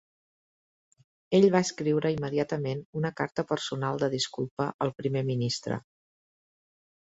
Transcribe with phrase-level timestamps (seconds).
[1.39, 5.81] Ell va escriure immediatament una carta personal de disculpa al Primer Ministre.